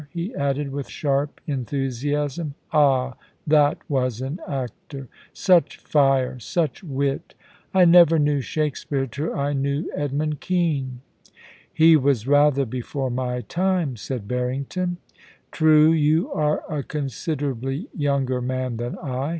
* 0.01 0.09
he 0.09 0.33
added 0.33 0.71
with 0.71 0.89
sharp 0.89 1.39
en 1.47 1.63
thusiasm. 1.63 2.55
* 2.67 2.73
Ah! 2.73 3.13
that 3.45 3.77
was 3.87 4.19
an 4.19 4.39
actor! 4.47 5.07
Such 5.31 5.77
fire! 5.77 6.39
such 6.39 6.83
wit 6.83 7.35
I 7.71 7.81
I 7.81 7.85
never 7.85 8.17
knew 8.17 8.41
Shakespeare 8.41 9.05
till 9.05 9.35
I 9.35 9.53
knew 9.53 9.91
Edmund 9.93 10.39
Kean.' 10.39 11.01
* 11.39 11.45
He 11.71 11.95
was 11.95 12.25
rather 12.27 12.65
before 12.65 13.11
my 13.11 13.41
time,' 13.41 13.95
said 13.95 14.23
Harrington. 14.27 14.97
* 15.25 15.51
True; 15.51 15.91
you 15.91 16.31
are 16.33 16.63
a 16.67 16.81
considerably 16.81 17.87
younger 17.95 18.41
man 18.41 18.77
than 18.77 18.97
I. 18.97 19.29